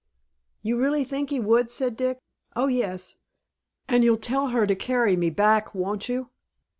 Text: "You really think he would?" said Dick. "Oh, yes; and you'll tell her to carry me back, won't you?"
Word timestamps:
"You 0.63 0.79
really 0.79 1.03
think 1.03 1.29
he 1.29 1.39
would?" 1.39 1.69
said 1.69 1.95
Dick. 1.95 2.17
"Oh, 2.55 2.65
yes; 2.65 3.17
and 3.87 4.03
you'll 4.03 4.17
tell 4.17 4.47
her 4.47 4.65
to 4.65 4.73
carry 4.73 5.15
me 5.15 5.29
back, 5.29 5.75
won't 5.75 6.09
you?" 6.09 6.31